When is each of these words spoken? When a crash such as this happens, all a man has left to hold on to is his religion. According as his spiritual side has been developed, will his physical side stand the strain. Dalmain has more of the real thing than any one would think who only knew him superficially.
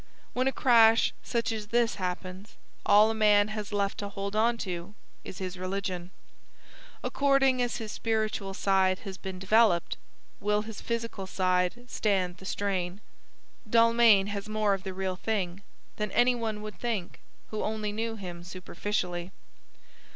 When 0.33 0.47
a 0.47 0.51
crash 0.51 1.13
such 1.21 1.51
as 1.51 1.67
this 1.67 1.93
happens, 2.01 2.55
all 2.87 3.11
a 3.11 3.13
man 3.13 3.49
has 3.49 3.71
left 3.71 3.99
to 3.99 4.09
hold 4.09 4.35
on 4.35 4.57
to 4.65 4.95
is 5.23 5.37
his 5.37 5.59
religion. 5.59 6.09
According 7.03 7.61
as 7.61 7.77
his 7.77 7.91
spiritual 7.91 8.55
side 8.55 8.97
has 9.01 9.19
been 9.19 9.37
developed, 9.37 9.97
will 10.39 10.63
his 10.63 10.81
physical 10.81 11.27
side 11.27 11.87
stand 11.87 12.37
the 12.37 12.45
strain. 12.45 12.99
Dalmain 13.69 14.25
has 14.29 14.49
more 14.49 14.73
of 14.73 14.81
the 14.81 14.93
real 14.95 15.17
thing 15.17 15.61
than 15.97 16.11
any 16.13 16.33
one 16.33 16.63
would 16.63 16.79
think 16.79 17.19
who 17.51 17.61
only 17.61 17.91
knew 17.91 18.15
him 18.15 18.43
superficially. 18.43 19.29